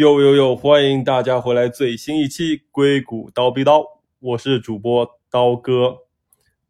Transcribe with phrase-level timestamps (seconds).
[0.00, 0.56] 呦呦呦！
[0.56, 3.80] 欢迎大家回来最新一期《硅谷刀逼刀》，
[4.20, 5.94] 我是主播刀哥。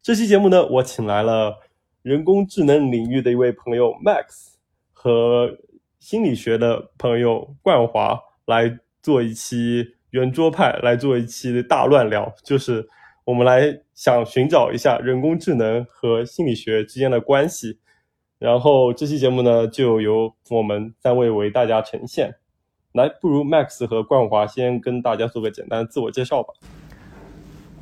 [0.01, 1.55] 这期节目呢，我请来了
[2.01, 4.55] 人工智能领域的一位朋友 Max
[4.91, 5.57] 和
[5.97, 12.85] 心理学的朋友冠华来做一期圆桌派，来做一期大乱聊，就是
[13.23, 17.79] 我们来想寻找一下人工智能和心理学之间的关系。
[18.39, 22.35] 然后这期节目呢，就由我们三位为大家呈现。
[22.93, 26.53] 来，不如 Max 和冠华先跟大家做个简单的自我介绍吧。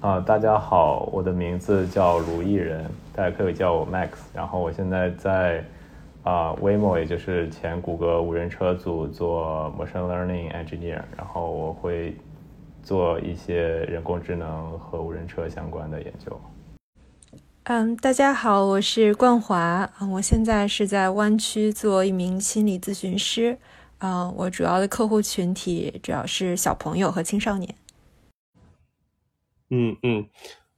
[0.02, 4.09] 啊，大家好，我的名字叫卢艺人，大家可以叫我 Max。
[4.35, 5.66] 然后我现在在
[6.22, 11.02] 啊 Waymo，也就是前谷歌无人车组做 Machine Learning Engineer。
[11.18, 12.16] 然后我会
[12.84, 16.40] 做一些人工智能和无人车相关的研究。
[17.63, 23.57] 嗯，大家好，我是冠华，我现在是在湾区做一名心理咨询师。
[24.00, 27.76] 嗯，我主要的客户群体主要是小朋友和青少年。
[29.70, 30.26] 嗯嗯，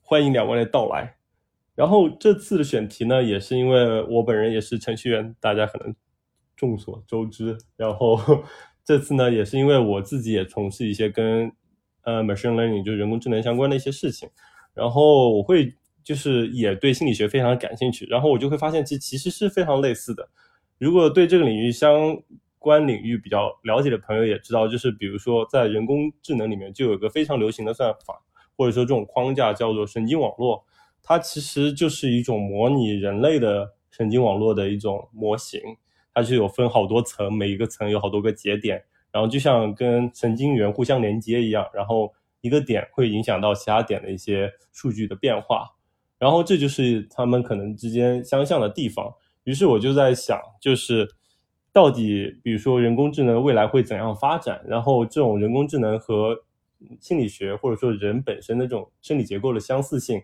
[0.02, 1.16] 欢迎两位的到来。
[1.76, 5.96] 然后这次的选题呢，也是因为我本人也是程序员，大家可能
[6.56, 7.58] 众所周知。
[7.78, 8.20] 然后
[8.84, 11.52] 这次呢，也是因为我自己也从事一些跟
[12.04, 14.28] 呃 machine learning 就人工智能相关的一些事情。
[14.74, 18.08] 然后我会就是也对心理学非常感兴趣。
[18.08, 20.28] 然后我就会发现，其其实是非常类似的。
[20.80, 22.20] 如果对这个领域相
[22.62, 28.22] 关领域比较了解的朋友也知道，就是比如说在人工智能里面就有一个非常流行的算法，
[28.56, 30.64] 或者说这种框架叫做神经网络，
[31.02, 35.60] 它其实就是一种模拟人类的神经网络的一种模型，
[36.14, 45.68] 它是有分好多层，每一个层有好多个节点，然后就像跟神经元互相连接一样，然后一个点会影响到其他点的一些数据的变化，
[46.20, 49.12] 然后这就是他们可能之间相像的地方。
[49.46, 51.10] 于是我就在想，就是。
[51.74, 54.62] 到底，比如说人工智能未来会怎样发展？
[54.68, 56.38] 然后这种人工智能和
[57.00, 60.22] 心理学或者说人本身的这种生理结构的相似性，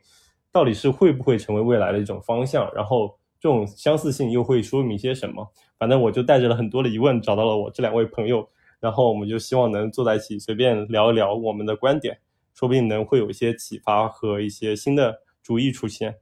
[0.51, 2.69] 到底是会不会成为未来的一种方向？
[2.75, 5.49] 然后这种相似性又会说明些什么？
[5.79, 8.45] 反正我就带着了很多的疑问找到了我这两位朋友，
[8.81, 12.19] 然后我们就希望能坐在一起随便聊一聊我们的观点，
[12.53, 16.15] 说不定能会有一些启发和一些新的主意出现。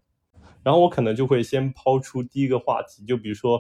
[0.62, 3.60] 然后我可能就会先抛出第一个话题，就比如说。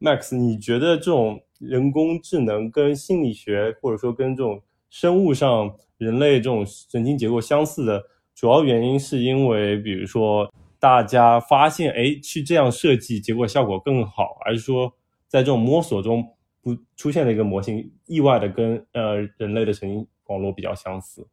[0.00, 8.02] Max，你觉得这种人工智能跟心理学，或者说跟这种生物上人类这种神经结构相似的
[8.34, 14.92] 主要原因，是因为比如说大家发现，哎，去这样设计，结果效果更好，还是说
[15.28, 16.22] 在这种摸索中
[16.60, 21.26] 不出现了一个模型，意外的跟呃人类的神经网络比较相似？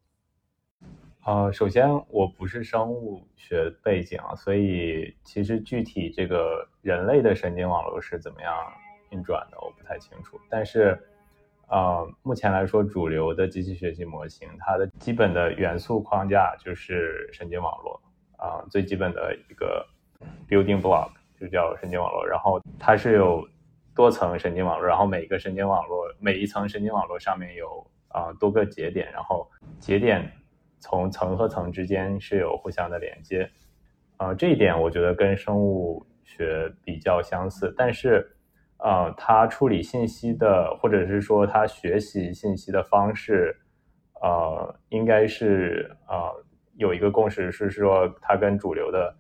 [1.26, 8.54] 呃，首先我不是生物学背景啊，所以其实具体这个人类的神经网络是怎么样
[9.10, 10.38] 运转的，我不太清楚。
[10.50, 11.02] 但是，
[11.70, 18.02] 呃，目前来说，主流的机器学习模型，它的基本的元素框架就是神经网络
[18.36, 19.86] 啊，最基本的一个
[20.50, 22.28] building block 就叫神经网络。
[22.28, 23.48] 然后它是有
[23.96, 30.30] 多层神经网络，然后每一个神经网络每一层神经网络上面有啊多个节点，然后节点。
[30.84, 33.50] 从层和层之间是有互相的连接，
[34.18, 38.30] 啊，这一点我觉得跟生物学比较相似，但是，
[38.80, 43.56] 呃，它处理信息的或者是说它学习信息的方式，
[44.22, 46.30] 呃，应该是呃
[46.76, 49.16] 有一个共识是说它跟主流的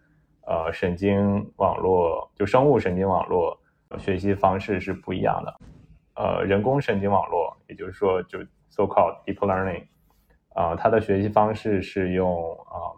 [0.45, 3.57] 呃神经网络就生物神经网络
[3.97, 5.59] 学习方式是不一样的，
[6.15, 8.37] 呃，人工神经网络也就是说就
[8.69, 9.85] so called deep learning。
[10.53, 12.93] 啊，它的学习方式是用啊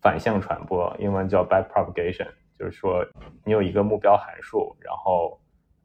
[0.00, 2.26] 反向传播，英文叫 backpropagation，
[2.58, 3.06] 就是说
[3.44, 5.38] 你有一个目标函数，然后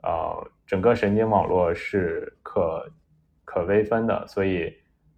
[0.04, 2.90] 呃整个神经网络是可
[3.44, 4.74] 可微分的，所以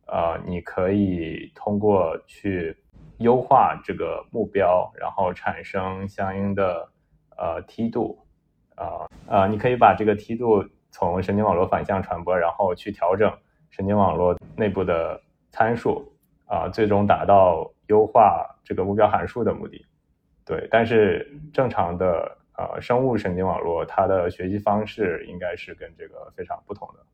[0.07, 2.75] 呃你可以通过去
[3.19, 6.89] 优化这个目标，然后产生相应的
[7.38, 8.18] 呃梯度
[8.74, 13.31] 啊啊，你可以把这个梯度从神经网络反向传播，然后去调整
[13.69, 15.21] 神经网络内部的。
[15.51, 16.12] 参数
[16.45, 19.86] 啊，最终达到优化这个目标函数的目的。
[20.45, 27.06] 对，但是正常的呃生物神经网络，它的学习方式应该是跟这个非常不同的。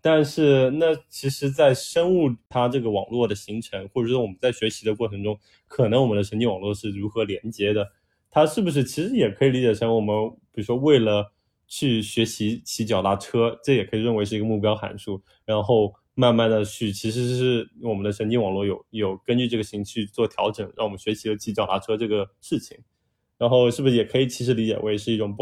[0.00, 7.86] 但是那其实，在生物它这个网络的形成，或者说我们在学习的过程中，可能我们的神经网络是如何连接的？
[8.30, 10.14] 它是不是其实也可以理解成我们，
[10.52, 11.32] 比如说为了
[11.66, 15.92] 去学习骑脚踏车，这也可以认为是一个目标函数，然后。
[16.20, 22.76] 慢慢的去，其实是我们的神经网络有有根据这个形去做调整，让我们学习了骑脚踏车这个事情。
[23.38, 25.34] 然后是不是也可以其实理解为是一种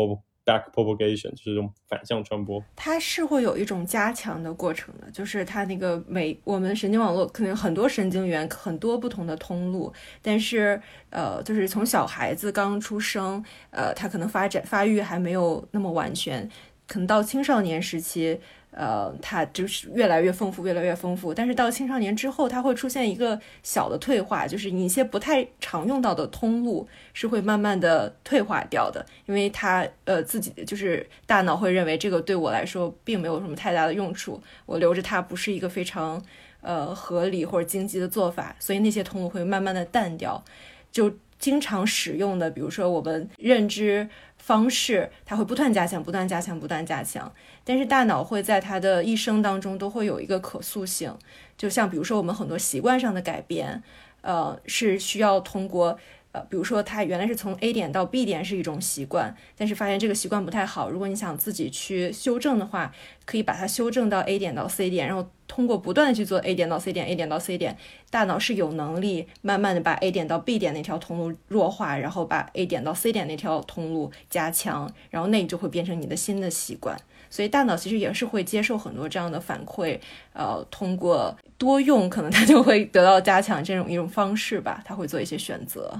[0.44, 2.62] back propagation，就是一种反向传播。
[2.76, 9.92] 它是会有一种加强的过程的，就是它那个每我们神经网络可能很多神经元，很多不同的通路，
[10.22, 10.80] 但是
[11.10, 16.48] 呃，就是从小孩子刚出生，呃，他可能发展发育还没有那么完全，
[16.88, 18.40] 可能到青少年时期。
[18.70, 21.32] 呃，它就是越来越丰富，越来越丰富。
[21.32, 36.22] 但是到青少年之后，它会出现一个小的退化，就是你一些不太常用到的通路是会慢慢的退化掉的，因为它呃自己就是大脑会认为这个对我来说并没有什么太大的用处，我留着它不是一个非常
[36.60, 40.44] 呃合理或者经济的做法，所以那些通路会慢慢的淡掉，
[40.92, 44.08] 就经常使用的，比如说我们认知。
[44.38, 47.30] 方式，它会不断加强，不断加强，不断加强。
[47.64, 51.14] 但是大脑会在它的一生当中都会有一个可塑性，
[51.58, 53.82] 就像比如说我们很多习惯上的改变，
[54.22, 55.98] 呃，是需要通过。
[56.32, 60.90] 呃，比如说，它原来是从 A 点到 B 点是一种习惯，但是发现这个习惯不太好。
[60.90, 62.92] 如果你想自己去修正的话，
[63.24, 67.76] 可以把它修正到 A 点到 C 点，然后通过不断的去做 A 点到 C 点，A 点到 C 点，
[68.10, 76.94] 大脑是有能力慢慢的把 A 点到 B 点那条通路弱化，然后把 A 点到 C 点那条通路加强，然后那就会变成你的新的习惯。
[77.30, 79.98] 所以大脑其实也是会接受很多这样的反馈，
[80.34, 85.98] 呃，通过多用，可能它就会得到加强这种一种方式吧，它会做一些选择。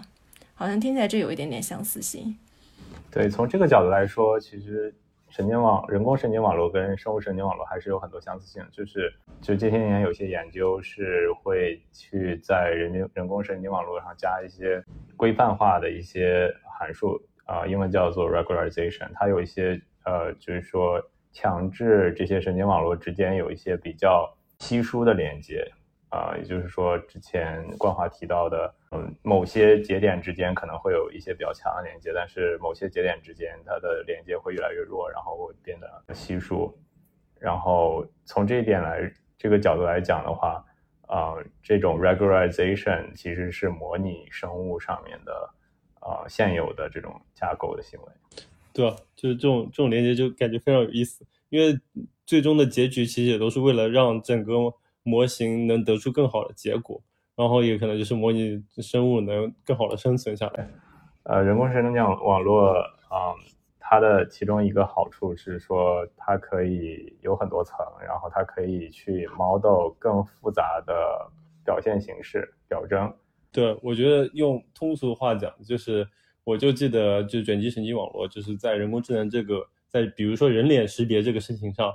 [0.59, 2.37] 好像听起来这有一点点相似性。
[3.13, 4.93] 对，从这个角度来说，其实
[5.29, 8.61] 神经网、人工神经网络跟生物神经网络还是有很多相似性。
[8.73, 14.83] 就是，就这些年有些研究是会去在人工人工神经网络上加一些
[15.17, 19.09] 规范化的一些函数，啊，英文叫做 regularization。
[19.15, 21.01] 它有一些呃，就是说
[21.33, 24.29] 强制这些神经网络之间有一些比较
[24.59, 25.71] 稀疏的连接。
[26.11, 36.75] 啊，也就是说，之前冠华提到的，嗯，某些节点之间可能会有一些比较强的连接，但是某些节点之间它的连接会越来越弱，然后会变得稀疏。
[37.39, 40.65] 然后从这一点来，这个角度来讲的话，
[41.07, 45.51] 啊，这种 regularization 其实是模拟生物上面的，
[46.01, 48.07] 啊，现有的这种架构的行为。
[48.73, 51.79] 对，就是这种这种连接就感觉非常有意思，因为
[52.25, 54.73] 最终的结局其实也都是为了让整个。
[55.09, 57.01] 模型能得出更好的结果，
[57.35, 60.69] 然后也可能就是模拟生物能更好的生存下来。
[61.23, 62.73] 呃，人工智能网网络
[63.09, 63.33] 啊，
[63.81, 70.93] 它的其中一个好处是说，它可以有很多层，然后它可以去 model 更复杂的
[71.65, 73.13] 表现形式表征。
[73.51, 76.07] 对，我觉得用通俗话讲，就是
[76.45, 81.93] 我就记得，就卷积神经网络，就是在人工智能这个，在比如说人脸识别这个事情上。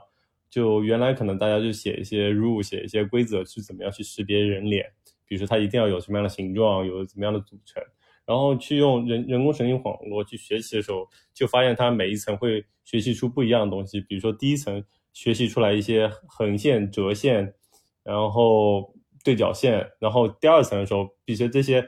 [0.54, 4.86] 就原来可能大家就写一些 rule，写一些规则，去怎么样去识别人脸，
[5.26, 7.82] 比如说它一定要有什么样的形状，有怎么样的组成，
[8.24, 14.00] 然后去用人人工神经网络去学习的时候，就发现它每一层会学习出不一样的东西。
[14.00, 17.52] 比如说第一层学习出来一些横线、折线，
[18.04, 21.84] 然后对角线，然后第二层的时候，比如说这些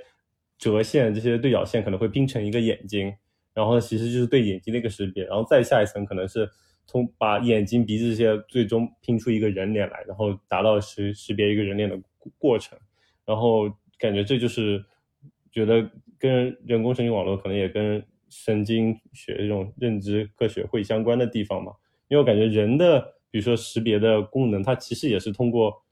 [0.58, 3.14] 折线、这些对角线可能会拼成一个眼睛，
[3.54, 6.50] 然后其实就是对眼睛的一个识别，然后再下一层可能是。
[6.88, 12.00] 从把眼睛、鼻子这些最终拼出一个人脸来，然后达到识识别一个人脸的
[12.38, 12.77] 过程，
[13.25, 14.84] 然后感觉这就是
[15.51, 15.89] 觉得
[16.20, 21.74] 跟人工神经网络可能也跟神经学这种认知科学会相关的地方嘛。
[22.08, 23.01] 因为我感觉人的
[23.32, 25.84] 比如说识别的功能，它其实也是通过，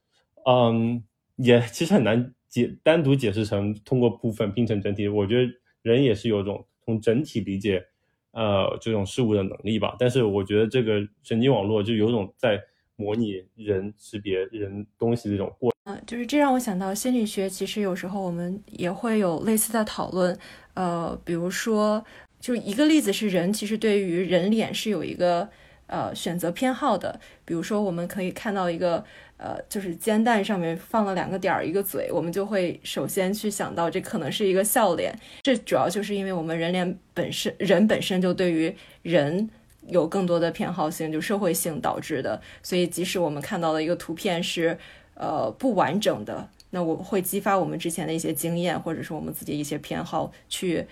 [0.46, 1.04] 嗯，
[1.38, 5.08] 也其实很难解单独解释成通过部分拼成整体。
[5.08, 7.88] 我觉得人也是有种从整体理解。
[8.34, 12.60] 呃，这种事物的能力吧，但是我觉得这个神经网络就有种在
[12.96, 15.72] 模拟人识别人东西这种过。
[15.86, 20.38] 嗯，就是这让我想到心理学，其实有时候我们也会有类似的讨论。
[20.74, 22.04] 呃，比如说，
[22.40, 25.48] 就一个例子是人其实对于人脸是有一个
[25.88, 29.04] 呃选择偏好的，比如说我们可以看到一个。
[29.44, 35.14] 呃，就是煎蛋上面放了两个点儿，一个嘴，我们就会首先去想到这可能是一个笑脸。
[35.42, 39.50] 这主要就是因为我们人脸本身，人本身就对于人
[39.88, 42.42] 有更多的偏好性，就社会性导致的。
[42.62, 44.78] 所以即使我们看到的一个图片是
[45.16, 50.88] 呃不完整的，那我会激发我们之前的一些经验，或者是我们自己一些偏好去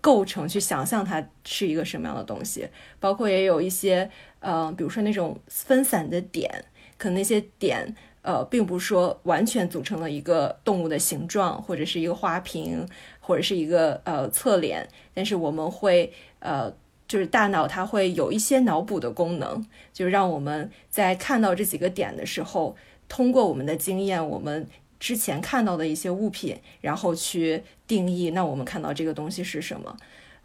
[0.00, 2.68] 构成、去想象它是一个什么样的东西。
[3.00, 6.64] 包括也有一些呃，比如说那种分散的点。
[6.98, 12.86] 可能那些点，呃，并不是说完全组成了一个动物的形状，或者是一个花瓶，
[13.20, 16.70] 或者是一个呃侧脸，但是我们会呃，
[17.06, 19.64] 就是大脑它会有一些脑补的功能，
[19.94, 22.76] 就是让我们在看到这几个点的时候，
[23.08, 29.96] 通过我们的经验，我们之前看到的一些物品，然后去定义，那我们看到这个东西是什么。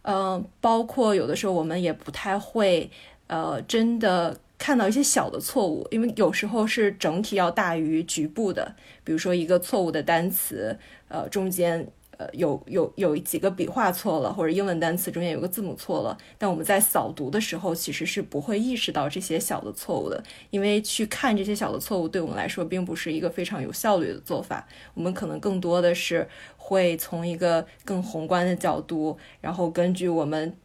[0.03, 2.89] 嗯，包括有的时候我们也不太会，
[3.27, 10.79] 呃，真的看到一些小的错误，因为有时候是整体要大于局部的，比如说一个错误的单词，
[11.10, 11.86] 呃，中间。
[12.15, 24.67] 呃，有有有几个笔画错了，或者英文单词中间有个字母错了，但我们在扫读的时候其实是不会意识到这些小的错误的，因为去看这些小的错误对我们来说并不是一个非常有效率的做法。
[24.93, 30.55] 我们可能更多的是会从一个更宏观的角度，然后根据我们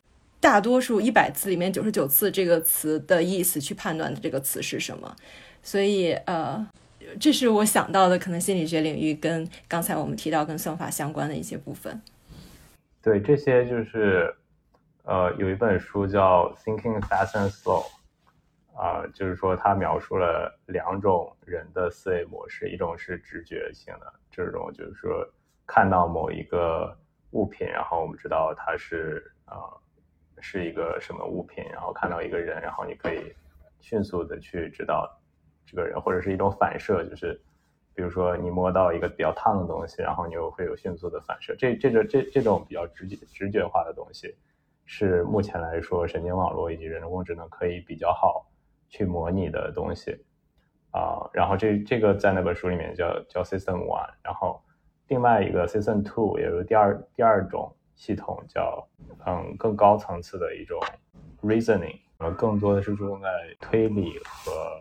[0.41, 5.17] 大多数一百字里面九十九次这个词的意思去判断这个词是什么。
[5.63, 6.69] 所以，呃。
[7.19, 12.03] 这是我想到的，可能心理学领域跟刚才我们提到跟算法相关的一些部分。
[13.01, 14.35] 对，这些就是，
[15.05, 17.87] 呃，有一本书叫《Thinking Fast and Slow》，
[18.79, 25.27] 啊，就是说它描述了两种人的思维模式，一种是直觉性的，这种就是说
[25.67, 26.95] 看到某一个
[27.31, 29.57] 物品，然后我们知道它是啊
[30.41, 33.35] 是一个什么物品，然后看到一个人，然后你可以
[33.81, 35.15] 迅速的去知道。
[35.71, 37.39] 这个人或者是一种反射，就是
[37.95, 41.55] 比如说你摸到一个比较烫的东西，然后你又会有迅速的反射。
[41.57, 44.35] 这这个这这种比较直接直觉化的东西，
[44.87, 48.47] 是目前来说神经网络以及人工智能可以比较好
[48.89, 50.17] 去模拟的东西
[50.91, 51.29] 啊。
[51.35, 54.63] 然后这这个在那本书里面叫叫 System One，然后
[55.09, 58.89] 另外一个 System Two 也就是第二第二种系统叫
[59.27, 60.81] 嗯更高层次的一种
[61.43, 63.29] Reasoning，然后更多的是注重在
[63.61, 64.81] 推理和。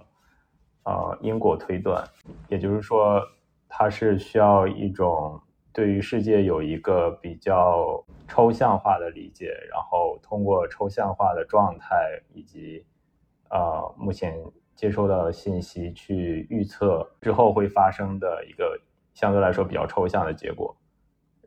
[0.90, 2.02] 呃，因果推断，
[2.48, 3.22] 也就是说，
[3.68, 5.38] 它是需要一种
[5.74, 12.86] 对于世界有一个比较抽象化的理解，然后通过抽象化的状态以及
[13.50, 14.42] 呃目前
[14.76, 18.80] 接收到的信息去预测之后会发生的一个
[19.14, 20.74] 相对来说比较抽象的结果。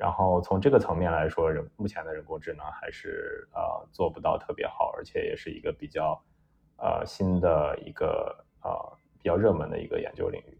[0.00, 3.60] 然后从这个层面来说，人目前的人工智能还是呃
[3.92, 6.18] 做不到特别好，而且也是一个比较
[6.78, 8.98] 呃新的一个呃。
[9.22, 10.58] 比较热门的一个研究领域。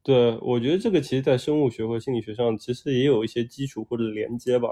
[0.00, 4.68] 对，我觉得这个其实，在生物学和心理学上，其实也有一些基础或者连接吧。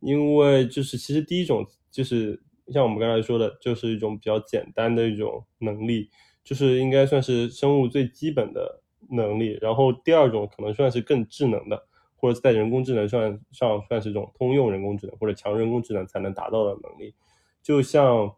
[0.00, 6.10] 因为就是其实第一种就是像我们刚才说的，就是一种比较简单的一种能力，
[6.44, 9.58] 就是应该算是生物最基本的能力。
[9.62, 17.14] 然后第二种可能算是更智能的，或者在人工智能算上算是一种通用人工智能或者强人工智能才能达到的能力，
[17.62, 18.34] 就像。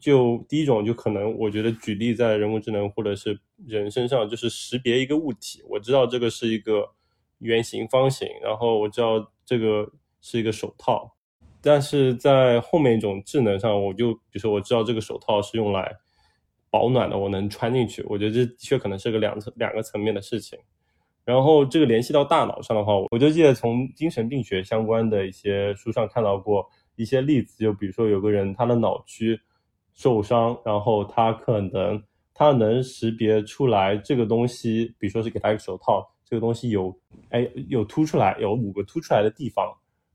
[0.00, 6.88] 就第一种，就可能我觉得举例在人工智能或者是人身上，就是识别一个物体，我知道这个是一个
[7.40, 11.12] 圆形、方形，然后我知道这个是一个手套。
[11.60, 15.92] 但是在后面一种智能上，我就比如说我知道这个手套是用来
[16.70, 18.00] 保暖的，我能穿进去。
[18.08, 20.56] 我觉得这的确可能是个两层两个层面的事情。
[21.30, 29.40] 然后这个联系到大脑上的话，我就记得从精神病学相关的一些书上看到过一些例子，就比如说有个人他的脑区。
[29.92, 36.96] 受伤，然后他可能他能识别出来这个东西，比如说是给他一个手套，这个东西有
[37.28, 39.66] 哎有凸出来，有五个凸出来的地方，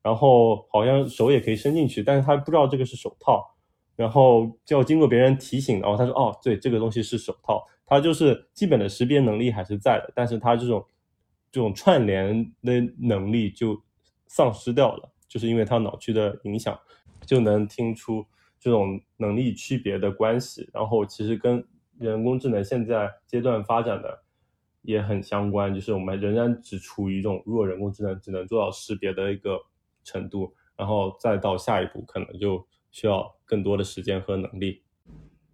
[0.02, 3.46] 然后好像手也可以伸进去，但是他不知道这个是手套，
[3.96, 10.84] 然后就要经过别人提醒，然后他说哦对，这个东西是手套，他就是基本的识别能力还是在的，但是他这种
[11.56, 13.82] 这种串联的能力就
[14.28, 16.78] 丧失掉了，就是因为他脑区的影响，
[17.26, 18.26] 就能听出。
[18.60, 21.66] 这种能力区别的关系，然后其实跟
[21.98, 24.24] 人工智能现在阶段发展的
[24.82, 29.58] 也很相关，就是我们仍然只处于一种弱人工智能只能做到识别的一个
[30.04, 34.84] 程度，然后再到下一步可能就需要更多的时间和能力。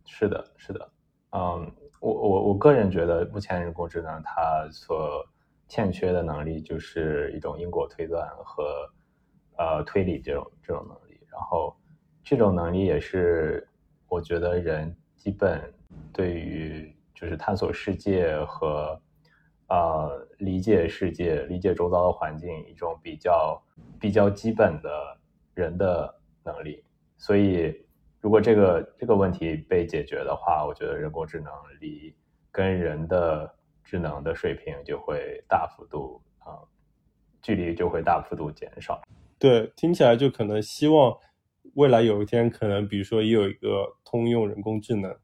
[0.05, 0.91] 是的，是的，
[1.31, 5.25] 嗯，我我我个人觉得，目前人工智能它所
[5.72, 8.90] 欠缺的能力就是一种因果推断和
[9.58, 11.74] 呃推理这种这种能力，然后。
[12.24, 13.68] 这种能力也是
[14.08, 15.60] 我觉得人基本
[16.13, 19.01] 对于就是探索世界和
[19.68, 23.63] 呃理解世界、理解周遭的环境一种比较
[24.00, 25.18] 比较基本的
[25.56, 26.84] 人的能力。
[27.18, 27.75] 所以，
[28.20, 32.16] 如果这个这个问题被解决的话，我觉得人工智能离
[32.51, 33.51] 跟人的
[33.84, 36.60] 智能的水平就会大幅度啊，
[37.42, 39.02] 距离就会大幅度减少。
[39.38, 41.18] 对，听起来就可能希望。
[41.76, 45.16] 未来有一天，可能比如说也有一个通用人工智能，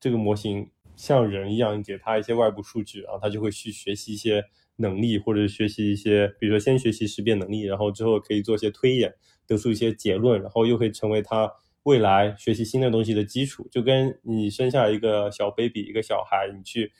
[0.00, 4.42] 这个模型像人一样，给它一些外部数据，然后它就会去学习一些
[4.76, 9.14] 能力，或者学习一些，比如说先学习识别能力，然后之后可以做一些推演，
[9.46, 11.52] 得出一些结论，然后又会成为它
[11.84, 13.68] 未来学习新的东西的基础。
[13.70, 16.90] 就跟你生下一个小 baby，一个小孩，你去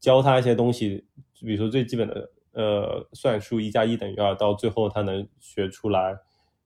[0.00, 1.04] 教他一些东西，
[1.40, 6.18] 比如说最基本的呃算术，一加一等于二，到最后他能学出来。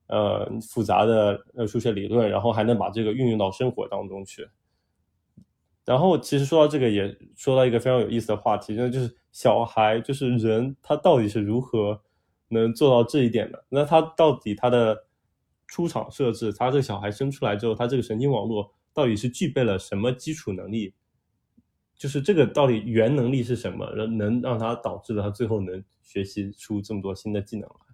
[0.07, 4.47] 呃复杂的呃数学理论，然后还能把这个运用到生活当中去。
[5.85, 11.99] 然后其实说到这个，也说到一个非常有意思的话题，那就是小孩，就是人，他到底是如何
[12.49, 13.65] 能做到这一点的？
[13.69, 15.05] 那他到底他的
[15.67, 20.93] 出厂设置，他这个小孩生出来之后，他这个神经网络到底是具备了什么基础能力？
[22.03, 27.85] 就是这个到底原能力是什么，能能让他导致了他最后能学习出这么多新的技能来？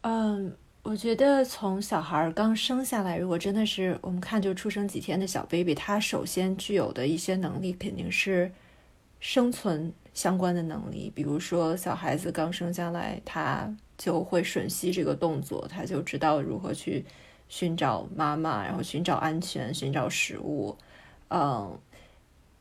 [0.00, 0.56] 嗯。
[0.82, 8.50] 我觉得从小孩刚生下来，如果真的是我们看就出生几天的小 baby，他首先具有的一些能力肯定是
[9.18, 11.12] 生存相关的能力。
[11.14, 17.04] 比如说，小孩子刚生下来，他就会吮吸这个动作，他就知道如何去
[17.48, 20.78] 寻找妈妈，然后寻找安全，寻找食物。
[21.30, 21.76] 嗯，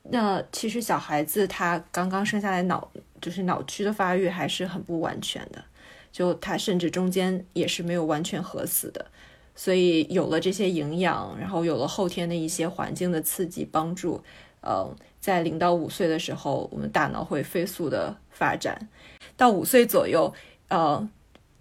[0.09, 5.63] 那其实小孩子他刚刚生下来，脑就是脑区的发育还是很不完全的。
[6.11, 9.05] 就他甚至中间也是没有完全合死的，
[9.53, 14.23] 所以有了这些营养，然后有了后天的一些环境的刺激帮助，
[14.61, 18.87] 呃，在零到五岁的时候，我们大脑会飞速的发展。
[19.35, 20.33] 到五岁左右，
[20.69, 21.05] 呃，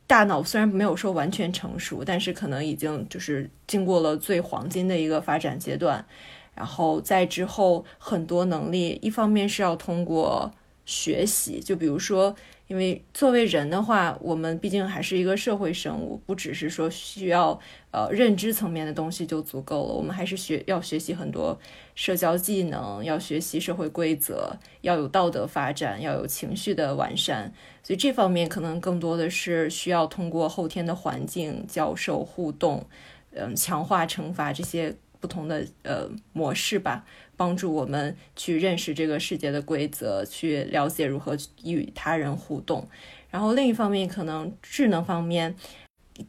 [0.07, 6.07] 大脑虽然没有说完全成熟，但是可能已经就是经过了最黄金的一个发展阶段。
[6.55, 10.51] 然后在之后，很多能力，一方面是要通过
[10.85, 12.35] 学习，就比如说。
[12.67, 19.93] 因为作为人的话，我们毕竟还是一个社会生物，不只是说需要呃认知层面的东西就足够了。
[19.93, 21.57] 我们还是学要学习很多
[21.95, 27.53] 社交技能，要学习社会规则，要有道德发展，要有情绪的完善。
[27.83, 32.87] 所以这方面可能更多的是需要通过后天的环境、教授、互动，
[33.33, 37.07] 嗯，强化惩罚这些不同的呃模式吧。
[37.37, 42.87] 帮助我们去认识这个世界的规则，去了解如何与他人互动。
[43.31, 45.57] 然后另一方面，可能智能方面，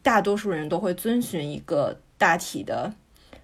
[0.02, 2.94] 大多数人都会遵循一个大体的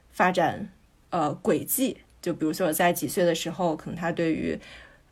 [0.09, 0.69] 发展
[1.11, 1.97] 呃轨迹。
[2.19, 4.59] 就比如说，在几岁的时候，可能他对于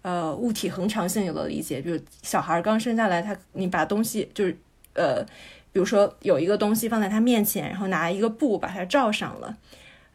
[0.02, 1.80] 呃物体恒常性有了理解。
[1.82, 4.58] 比如小孩刚生下来，他你把东西就是
[4.96, 5.24] 呃，
[5.72, 9.56] 比如说有一个东西放在他面前，然后拿一个布把它罩上了。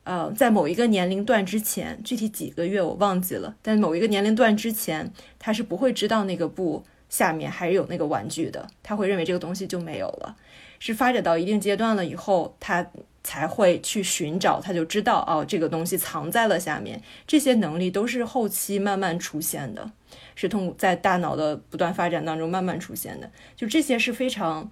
[0.05, 10.37] 呃，在某一个年龄段之前，具体几个月我忘记了，但某一个年龄段之前，他是不会知道那个布下面还有那个玩具的，他会认为这个东西就没有了。
[10.79, 12.87] 是发展到一定阶段了以后，他
[13.23, 17.01] 才会去寻找，他就知道哦，这个东西藏在了下面。
[17.27, 19.91] 这些能力都是后期慢慢出现的，
[20.35, 23.31] 是通过在大脑的不断发展当中慢慢出现的。
[23.57, 24.71] 就这些是非常。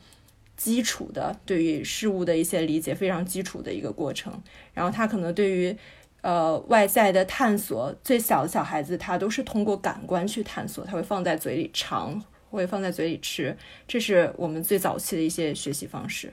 [0.63, 4.33] 基础的对于事物的一些理解，非常基础的一个过程。
[4.73, 5.77] 然后他可能对于
[6.21, 13.57] 呃外在的探索，最小的小孩子他都是通过感官去探索，他会放在嘴里尝，会放在嘴里吃，
[13.89, 16.33] 这是我们最早期的一些学习方式。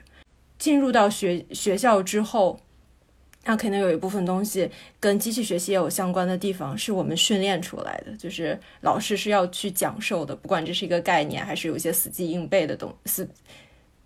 [0.60, 2.60] 进入到学学校之后，
[3.46, 13.28] 那可能有一部分东西跟机器学习也有相关的地方，是我们训练出来的，就是老师是要去讲授的，不管这是一个概念，还是有一些死记硬背的东死。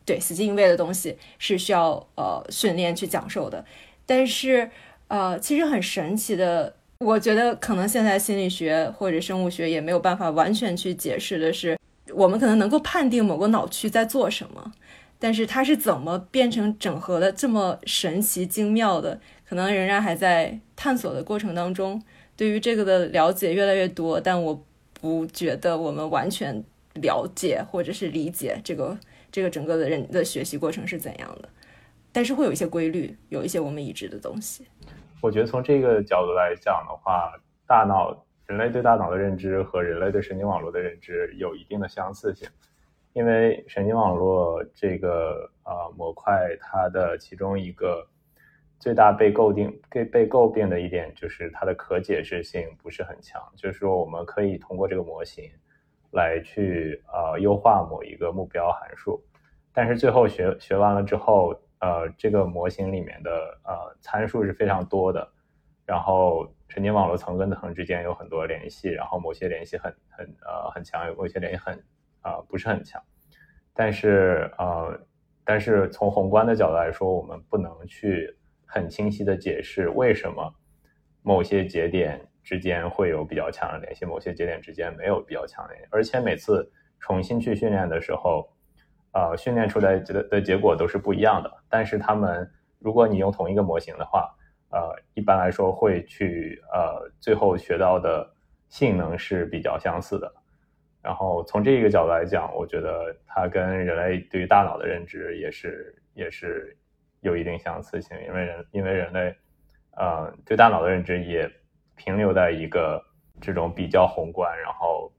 [0.05, 3.65] 对死记硬背的东西是需要呃训练去讲授的，
[4.05, 4.71] 但是
[5.09, 11.79] 呃其实很神奇的，我觉得可能现在心理学或者生物学也没有办法完全去解释的是，
[12.13, 14.73] 我们可能能够判定某个脑区在做什么，
[15.19, 22.03] 但是它是怎么变成整合的这么神奇精妙的，可能仍然还在探索的过程当中。
[22.37, 24.63] 对于这个的了解越来越多，但我
[25.01, 26.63] 不觉得我们完全
[26.95, 28.99] 了解或者是理解这个。
[29.35, 31.49] 这个整个的人的学习过程是怎样的？
[32.13, 34.65] 但是会有一些规律，有一些我们已知的东西。
[35.21, 37.33] 我觉得从这个角度来讲的话，
[37.67, 42.49] 大脑人类对大脑的认知和人类对神经网络的认知有一定的相似性，
[43.13, 48.07] 因为神经网络这个呃模块，它的其中一个
[48.79, 55.51] 最大被诟病被被诟病的一点就是它的可解释性不是很强，就是说我们可以通过这个模型。
[56.15, 59.21] 来去呃优化某一个目标函数，
[59.73, 63.31] 但是最后学学完了之后，呃这个模型里面的
[63.65, 65.29] 呃参数是非常多的，
[65.85, 71.75] 然后神经网络层跟层之间有很多联系，然后某些联系很很呃很强，有某些联系很
[72.23, 73.03] 啊不是很强，
[73.75, 74.99] 但是呃
[75.45, 80.55] 但是从宏观的角度来说，我们不能去很清晰的解释为什么
[81.23, 82.21] 某些节点。
[82.45, 88.49] 之间会有比较强的联系，某些节点之间没有比较强的联系，而且每次重新去训练的时候，
[89.13, 91.51] 呃，训练出来的的结果都是不一样的。
[91.69, 94.29] 但是他们，如果你用同一个模型的话，
[94.71, 98.29] 呃，一般来说会去呃，最后学到的
[98.69, 100.33] 性能是比较相似的。
[101.01, 106.77] 然后从这个角度来讲，我觉得它跟人类对于大脑的认知也是也是
[107.21, 109.35] 有一定相似性，因为人因为人类
[109.97, 111.51] 呃对大脑的认知也
[111.97, 113.05] 停留在一个
[113.41, 115.13] 这种比较宏观，然后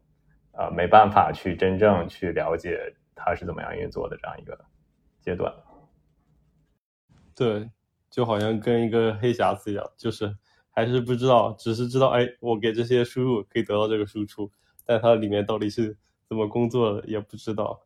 [0.51, 4.59] 呃没办法去真正去了解它是怎么样运作的这样一个
[5.19, 5.53] 阶段。
[7.35, 7.69] 对，
[8.09, 10.37] 就好像跟一个黑匣子一样，就是
[10.69, 14.51] 还是不知道，只是知道，哎，我给这些输入可以得到这个输出，
[14.85, 17.81] 但它里面到底是怎么工作的也不知道。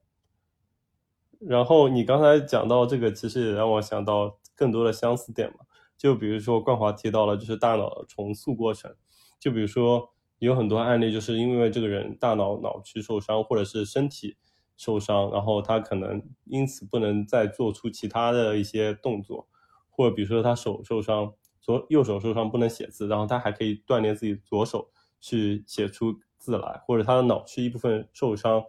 [1.40, 5.66] 然后你刚才讲到这个，其实也让我想到更多的相似点嘛。
[6.00, 8.96] 就比如说冠华提到了，就是大脑重塑过程。
[9.40, 10.10] 就比如说
[10.40, 14.38] 有很多案例，就是因为这个人大脑脑区受伤，或者是身体。
[14.82, 19.46] 受伤，然后他可能因此不能再做出其他的一些动作，
[19.90, 28.64] 或者比如说他手受伤，左右手受伤不能写字，然后他还可以锻炼自己左手去写出字来，或者他的脑区一部分受伤，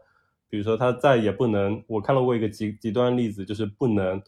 [0.48, 4.20] 比如说他再也不能，我看到过一个极极端例子，就是不能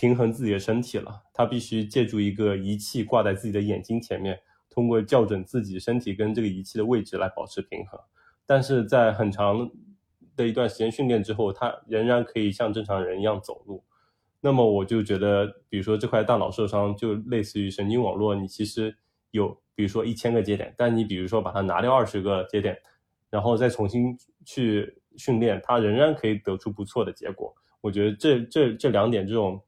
[0.00, 8.00] 平衡自己的身体了，他必须借助一个仪器挂在自己的眼睛前面，通过校准自己身体跟这个仪器的位置来保持平衡，
[8.46, 9.70] 但是在很长。
[10.36, 13.84] 的一段时间训练之后，他仍然可以像正常人一样走路。
[14.40, 18.96] 那么我就觉得，比如说这块大脑受伤，就类似于神经网络，你其实
[19.32, 22.78] 有，比如说一千个节点，但你比如说把它拿掉二十个节点，
[23.28, 27.54] 然后再重新去训练，它仍然可以得出不错的结果。
[27.80, 29.60] 我觉得这这这两点，这种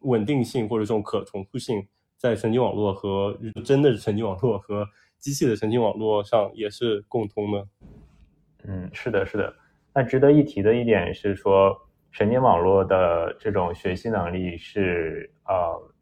[0.00, 4.86] 稳定性或者这种可重复性，在神经网络和真的神经网络和
[5.18, 7.68] 机器的神经网络上也是共通的。
[8.64, 9.54] 嗯，是的，是的。
[9.94, 11.76] 那值得一提的一点是说，
[12.10, 15.92] 神经网络的这种学习能力是呃，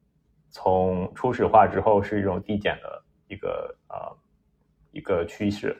[0.50, 4.16] 从初始化之后是一种递减的一个呃
[4.92, 5.76] 一个趋势，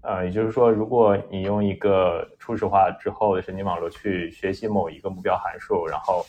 [0.00, 6.24] 呃，也就是说，如果你用一个初始化之后的神经网络去学习某一个目标函数，然后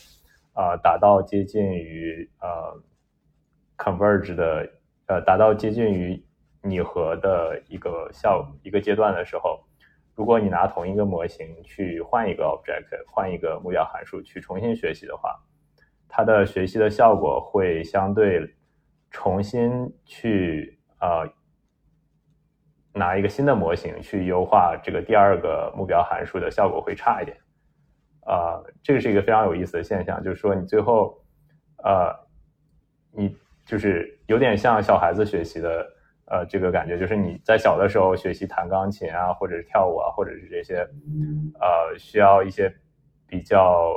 [0.54, 2.82] 呃达到接近于呃
[3.78, 4.68] converge 的
[5.06, 6.22] 呃达到接近于
[6.62, 9.60] 拟合的一个效一个阶段的时候。
[10.16, 15.34] 如果你拿同一个模型去换一个 object，换一个目标函数去重新学习的话，
[16.06, 18.54] 它的学习的效果会相对
[19.10, 21.26] 重新去呃
[22.92, 27.36] 拿一个新的模型去优化这个第二个目标函数的效果会差一点。
[28.22, 31.18] 啊，这个是一个非常有意思的现象，就是说你最后
[31.82, 32.14] 呃
[33.12, 35.86] 你就是有点像小孩子学习的。
[36.32, 40.88] 呃，这个感觉就是你在小的时候学习弹钢琴啊，或者是跳舞啊，或者是这些，
[41.58, 42.72] 呃，需要一些
[43.26, 43.96] 比较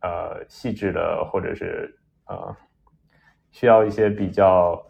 [0.00, 2.56] 呃细致的，或者是呃
[3.52, 4.84] 需要一些比较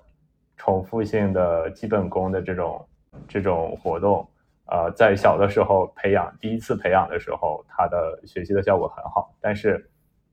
[0.65, 2.87] 重复性的基本功的这种
[3.27, 4.25] 这种活动，
[4.67, 9.35] 呃，在小的时候培养，第一次培养的时候，他的学习的效果很好。
[9.41, 9.85] 但是，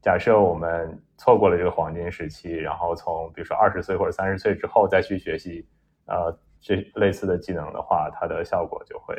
[0.04, 5.66] 假设我们错过了这个黄金时期，然后从比如说二十岁或者三十岁之后再去学习。
[6.06, 9.16] 呃，这类似的技能的话，它的效果就会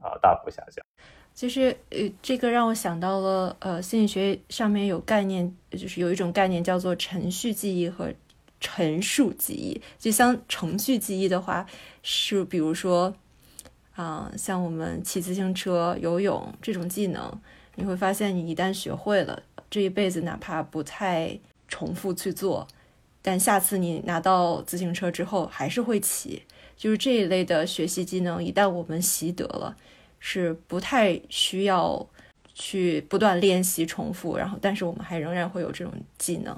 [0.00, 0.84] 啊大幅下降。
[1.32, 8.12] 其实，呃，这个让我想到了，呃，心理学上面有概念，就是有一种概念叫做程序记忆和
[8.64, 9.78] 陈述记忆。
[9.98, 11.66] 就像程序记忆的话，
[12.02, 13.14] 是比如说，
[13.94, 17.38] 啊，像我们骑自行车、游泳这种技能，
[17.74, 22.66] 你会发现，你一旦学会了，这一辈子哪怕不太重复去做。
[23.20, 26.42] 但下次你拿到自行车之后还是会骑，
[26.74, 29.76] 就是这一类的学习技能，一旦我们习得了，
[30.18, 32.06] 是不太需要
[32.54, 36.56] 去不断练习重复，然后但是我们还仍然会有这种技能。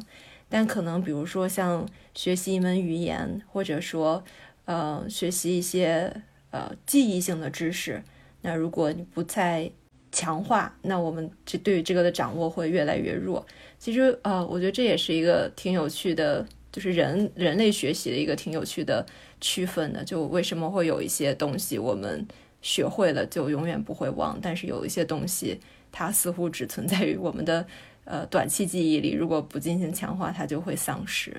[0.49, 4.23] 但可能比如说像学习一门语言，或者说
[4.65, 8.03] 呃学习一些呃记忆性的知识，
[8.43, 9.71] 那如果你不再
[10.13, 13.47] 强化，那我们这对于这个的掌握会越来越弱。
[13.79, 16.47] 其实呃，我觉得这也是一个挺有趣的。
[16.73, 19.07] 就是人人类学习的一个挺有趣的
[19.41, 22.29] 区分的，就为什么会有一些东西我们
[22.61, 25.59] 学会了就永远不会忘，但是有一些东西
[25.91, 27.67] 它似乎只存在于我们的
[28.07, 31.37] 呃短期记忆里，如果不进行强化，它就会丧失。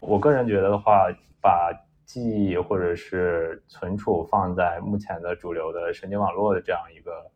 [0.00, 1.08] 我个人觉得的话，
[1.40, 1.72] 把
[2.04, 7.30] 记忆或者是存储放在目前的主流的神经网络的这样一个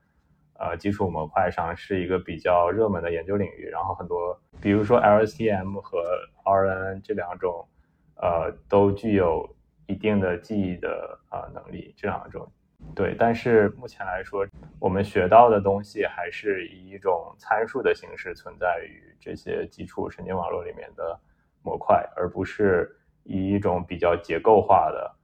[0.58, 4.40] 呃基础模块上，是一个比较热门的研究领域，然后很多。
[4.60, 6.02] 比如说 LSTM 和
[6.44, 7.66] RNN 这两种，
[8.14, 9.48] 呃，都具有
[9.86, 11.92] 一定的记忆的啊能力。
[11.96, 12.50] 这两种，
[12.94, 13.14] 对。
[13.18, 14.46] 但是目前来说，
[14.78, 21.18] 我们学到的东西还是以一种参数的形式存在于这些基础神经网络里面的
[21.62, 25.14] 模块，而不是以一种比较结构化的，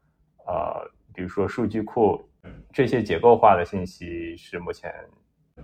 [0.46, 2.24] 呃，比如说数据库
[2.72, 4.92] 这些结构化的信息是目前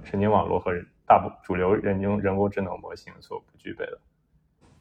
[0.03, 0.73] 神经网络和
[1.07, 3.99] 大部主流人工人工智能模型所不具备的。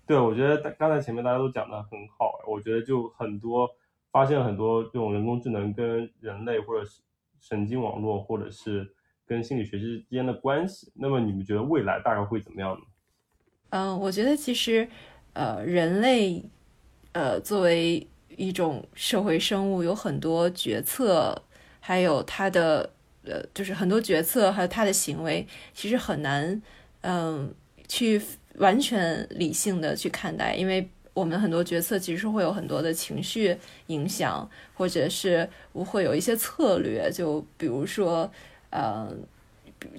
[0.06, 3.70] 对，我觉得刚才前面大家都讲的很好，我觉得就很多
[4.14, 7.02] 发现很多这种人工智能跟人类或者是
[7.42, 8.88] 神经网络或者是
[9.26, 10.90] 跟心理学之间的关系。
[10.96, 12.82] 那么你们觉得未来大概会怎么样呢？
[13.72, 14.88] 嗯，我觉得其实
[15.34, 16.44] 呃，人类
[17.14, 21.36] 呃作为一种社会生物，有很多决策，
[21.80, 22.88] 还有他的
[23.26, 26.62] 呃，就是很多决策还有他的行为，其实很难
[27.02, 27.54] 嗯
[27.88, 28.22] 去。
[28.60, 33.56] 完全理性的去看待，因为我们很多决策其实会有很多的情绪
[33.88, 37.12] 影响，或者是会有一些策略。
[37.12, 38.32] 就比如说，
[38.72, 39.08] 呃，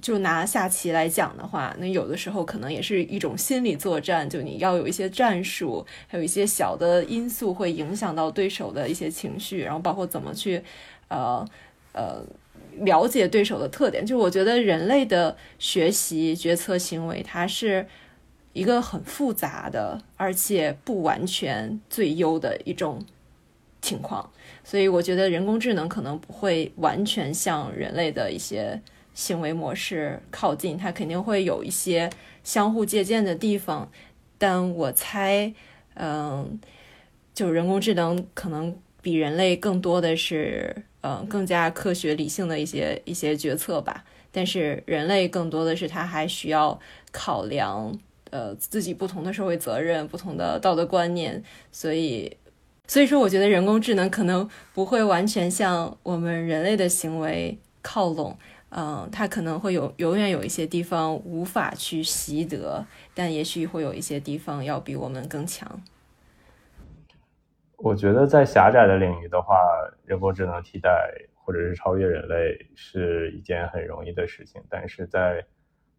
[0.01, 10.61] 就拿下棋来讲的话，那有的时候可能也是一种心理作战，就你要有一些战术，还有一些小的因素会影响到对手的一些情绪，然后包括怎么去，
[11.07, 11.47] 呃
[11.93, 12.21] 呃，
[12.79, 14.05] 了解对手的特点。
[14.05, 17.87] 就我觉得人类的学习决策行为，它是。
[18.55, 23.05] 一个很复杂的，而且不完全最优的一种
[23.81, 24.31] 情况，
[24.63, 28.81] 所以我觉得人工智能可能不会完全向人类的一些
[29.13, 32.09] 行为模式靠近，它肯定会有一些
[32.45, 33.91] 相互借鉴的地方。
[34.37, 35.53] 但我猜，
[35.95, 36.57] 嗯，
[37.33, 44.05] 就人工智能可能比人类更多的是，嗯，更加科学理性的一些一些决策吧。
[44.31, 46.79] 但是人类更多的是，它还需要
[47.11, 47.99] 考量。
[48.35, 52.35] 呃，自己不同的社会责任，不同的道德观念，所以，
[52.85, 58.37] 所以说，我觉得人工智能可能不会完全向我们人类的行为靠拢，
[58.71, 65.81] 嗯，它可能会有永远有一些地方无法去习得，但也许会有一些地方要比我们更强。
[67.77, 69.55] 我觉得在狭窄的领域的话，
[70.05, 75.45] 人工智能替代或者是超越人类是一件很容易的事情，但是在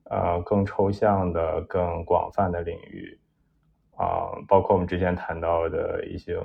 [0.09, 3.19] 呃，更抽象的、更广泛的领域，
[3.97, 6.39] 啊，包括我们之前谈到的一些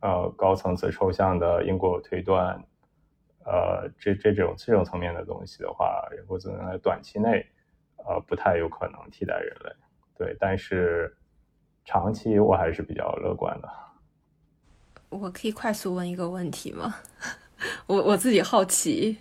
[0.00, 2.54] 呃高层次抽象的因果推断，
[3.44, 7.44] 呃，这这种这种层面的东西的话，人工智能在短期内
[7.96, 9.72] 呃不太有可能替代人类，
[10.16, 11.12] 对，但是
[11.84, 13.68] 长期我还是比较乐观的。
[15.08, 16.94] 我可以快速问一个问题吗？
[17.88, 19.18] 我我自己好奇。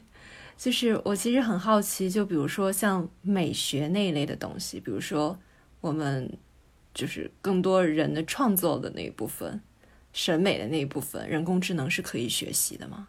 [0.60, 5.40] 就是我其实很好奇，就比如说像美学那一类的东西，比如说
[5.80, 6.30] 我们
[6.94, 9.62] 就是更多人的创作的那一部分，
[10.12, 13.08] 审美的那一部分，人工智能是可以学习的吗？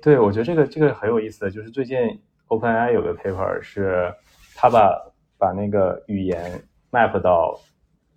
[0.00, 1.98] 对，我觉得这个这个很有意思的就是最近
[2.46, 4.14] OpenAI 有个 paper 是，
[4.54, 7.60] 他把把那个语言 map 到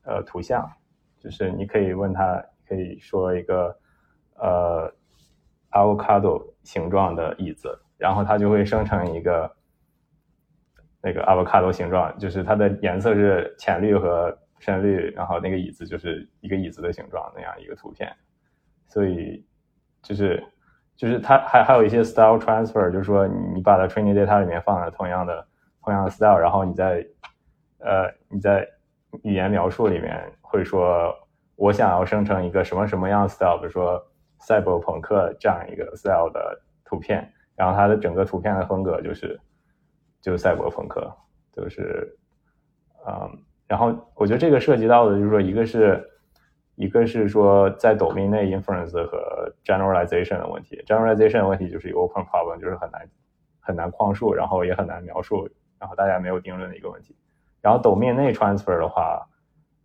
[0.03, 0.71] 呃图像，
[1.19, 3.75] 就是你可以问他，可以说一个
[4.35, 4.93] 呃
[5.71, 7.79] avocado 形状的椅子。
[8.03, 9.49] 然后它就会生成一个
[11.01, 18.13] 那个 avocado 形状，就是它的颜色是浅绿和深绿，然后那个椅子就是一个椅子的形状那样一个图片。
[18.89, 19.45] 所以
[20.01, 20.43] 就是
[20.97, 25.47] 就是它还还有一些 style transfer，就是说你把它 training data 里面放了同样的
[25.81, 27.07] 同样的 style，然后你在
[27.79, 28.67] 呃你在
[29.21, 31.15] 语言描述里面会说
[31.55, 34.05] 我想要生成一个什么什么样 style，比如说
[34.39, 37.31] 赛博朋克这样一个 style 的图片。
[37.55, 39.39] 然后它的整个图片的风格就是
[40.21, 41.13] 就是赛博朋克，
[41.51, 42.17] 就是
[43.05, 43.29] 嗯，
[43.67, 46.09] 然后我觉得这个涉及到的就是说，一个是
[46.75, 53.09] 一个是说在抖音内 inference 和 generalization 的问题，generalization 的问题就是一个 open problem，就是很难
[53.59, 57.15] 很难框述，然后也很难描述，然后大家没有定论的一个问题。
[57.61, 59.27] 然后抖音内 transfer 的话，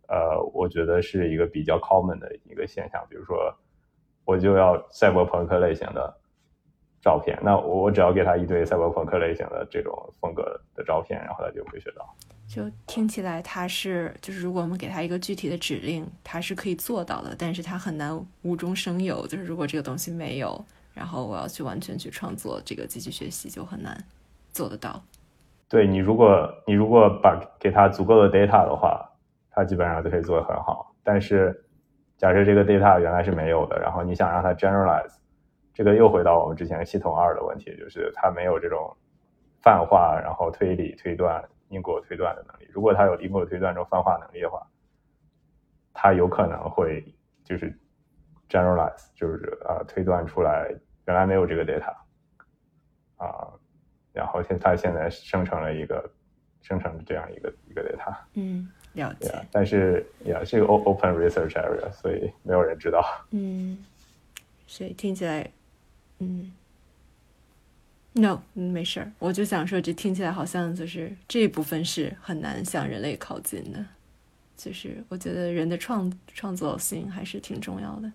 [0.07, 3.53] 呃，我觉得是一个比较 common 的一个现象，比如说
[4.25, 6.18] 我就要赛博朋克类型的。
[7.01, 12.07] 照片，那我我只要给他一堆赛博朋克类型的这种风格的照片，然后他就会学到。
[12.47, 19.25] 就听起来他是，就是如果我们给他一个具体的指令，他是可以做到的，但是他很难无中生有。
[19.27, 23.95] 就是如果这个东西没有，然后我要去完全去创作这个机器学习，就很难
[24.51, 25.01] 做得到。
[25.69, 29.07] 对你，如果你如果把给他足够的 data 的话，
[29.51, 30.91] 他基本上就可以做得很好。
[31.03, 31.63] 但是
[32.17, 35.13] 假设这个 data 原来是没有的，然后你想让它 generalize。
[35.79, 38.93] 这个又回到我们之前系统二的问题，就是它没有这种
[39.61, 42.69] 泛化，然后推理、推断、因果推断的能力。
[42.69, 44.61] 如果它有因果推断这种泛化能力的话，
[45.93, 47.01] 它有可能会
[47.45, 47.73] 就是
[48.49, 50.69] generalize，就是啊推断出来
[51.07, 51.95] 原来没有这个 data
[53.15, 53.47] 啊，
[54.11, 56.11] 然后现它现在生成了一个
[56.61, 58.13] 生成这样一个一个 data。
[58.33, 59.33] 嗯，了解。
[59.49, 63.01] 但是呀，是一个 open research area，所以没有人知道。
[63.31, 63.77] 嗯，
[64.67, 65.49] 所以听起来。
[66.19, 66.51] 嗯
[68.13, 73.83] ，No，嗯，没事儿，我就想说，这听起来好像就是这部分是很难向人类靠近的，
[74.57, 78.11] 就是我觉得人的创创作性还是挺重要的。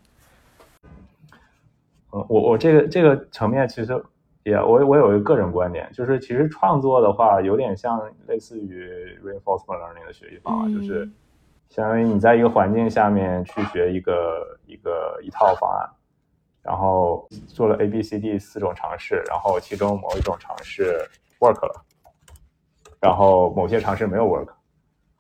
[2.13, 4.05] 嗯，我我这个这个层面其实
[4.45, 11.09] 也我我有一个个人观点，就是其实创作的话有点像类似于 reinforcement learning 的学习方法，就是
[11.71, 15.89] 相当于你在一个环境下面去学一个一个一套方案，
[16.65, 20.99] 然后做了 A B C D 四种尝试，然后其中某一种尝试
[21.39, 21.85] work 了，
[23.01, 24.49] 然后某些尝试没有 work。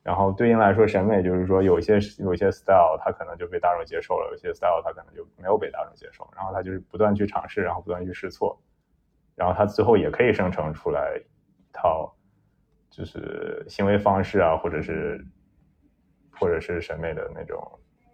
[0.02, 6.28] 然后对应来说，审美就是说，有一些有一些 style 它可能就被大众接受了，有些 style 它可能就没有被大众接受。
[6.36, 8.58] 然后它就是不断去尝试，然后不断去试错，
[9.34, 12.14] 然后它最后也可以生成出来一套
[12.90, 15.24] 就是行为方式啊，或者是
[16.38, 17.58] 或者是审美的那种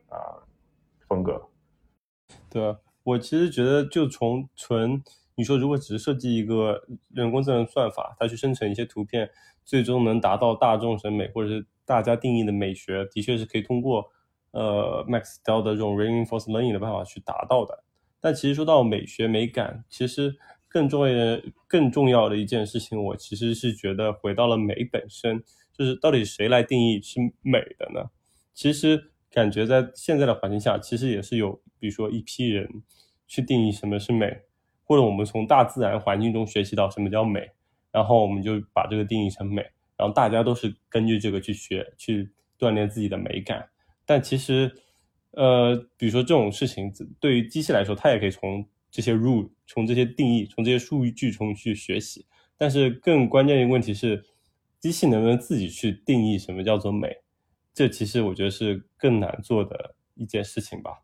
[0.09, 0.39] 啊
[1.09, 1.45] 风格。
[2.49, 5.03] 对，我其实觉得就从纯
[5.35, 6.83] 你说，如果只是设计一个
[7.15, 9.31] 人工智能算法，它去生成一些图片，
[9.65, 11.67] 最终能达到大众审美或者是。
[11.87, 14.09] 大家定义的美学的确是可以通过
[14.53, 17.83] 呃 Max Style 的这种 reinforced learning 的办法去达到的。
[18.21, 20.37] 但其实说到美学美感，其实
[20.69, 28.09] 更重要的、更重要的一件事情，我其实是觉得回到了美本身，就是到底谁来定义是美的呢？
[28.55, 32.69] 其实感觉在现在的环境下，其实也是有，比如说一批人
[33.27, 34.37] 去定义什么是美，
[34.85, 37.49] 或者我们从大自然环境中学习到什么叫美，
[37.93, 39.65] 然后我们就把这个定义成美。
[39.97, 43.69] 然后大家都是根据这个去学，去锻炼自己的美感。
[44.07, 44.73] 但其实，
[45.33, 46.91] 呃，比如说这种事情，
[47.21, 52.25] 对于机器来说，它也可以从这些 rule，从这些定义，从这些数据中去学习。
[52.57, 54.25] 但是更关键一个问题是，
[54.79, 57.15] 机器能不能自己去定义什么叫做美？
[57.73, 61.03] 这其实我觉得是更难做的一件事情吧。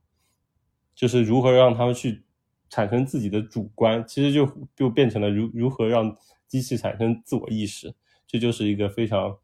[0.95, 2.25] 就是如何让他们去
[2.69, 7.95] 产生自己的主观，其实就就变成了如如何让机器产生自我意识。
[8.27, 9.39] 这就是一个非常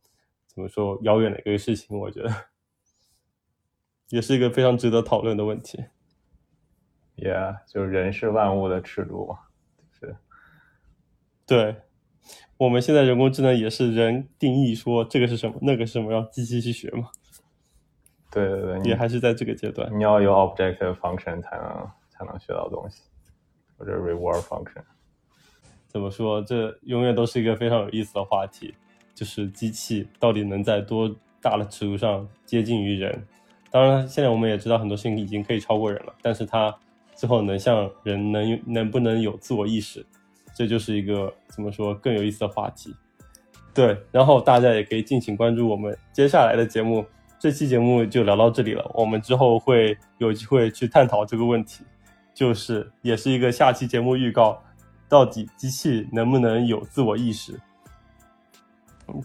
[0.47, 2.35] 怎么说遥远的一个事情，我觉得
[4.09, 5.85] 也是一个非常值得讨论的问题。
[7.17, 9.39] Yeah，就是人是万物的尺度嘛，
[9.93, 10.17] 是。
[11.47, 11.83] 对，
[12.57, 17.09] 我们现在人工智能也是人定义说这个是什么，那个是什么，让机器去学嘛。
[18.31, 19.91] 对对对，也还是在这个阶段。
[19.97, 23.03] 你要有 objective function 才能才能学到东西，
[23.77, 24.83] 或者 reward function。
[25.89, 26.41] 怎么说？
[26.43, 28.75] 这永远都是一个非常有意思的话题，
[29.15, 33.27] 就是机器到底能在多大的尺度上接近于人？
[33.71, 36.75] 当然，现在我们也知道很多事情已经可以超过人了，但是它
[37.15, 40.07] 最后能像人能能不能有自我意识，
[40.55, 42.95] 这就是一个怎么说更有意思的话题。
[43.75, 47.05] 对，然后大家也可以敬请关注我们接下来的节目。
[47.38, 51.85] 这期节目就聊到这里了，我们之后会有机会去探讨这个问题，
[52.33, 54.62] 就是也是一个下期节目预告。
[55.09, 57.59] 到底机器能不能有自我意识？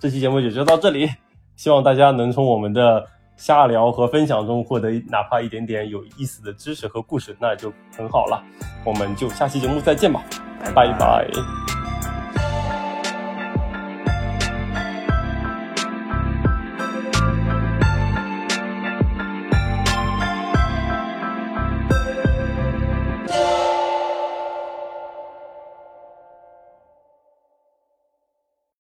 [0.02, 1.08] 这期节目也就到这里，
[1.56, 8.44] 希望大家能从我们的瞎聊和分享中获得哪怕一点点有意思的知识和故事，那就很好了。
[8.84, 10.22] 我们就下期节目再见吧，
[10.76, 11.77] 拜拜。